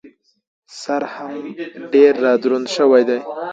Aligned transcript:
سر 0.81 1.01
هم 1.13 1.31
ډېر 1.93 2.13
را 2.23 2.33
دروند 2.41 2.67
شوی 2.75 3.03
دی. 3.09 3.19